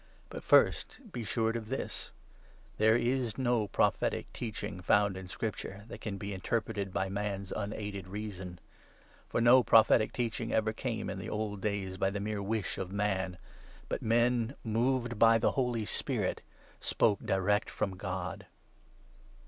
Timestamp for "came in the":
10.73-11.27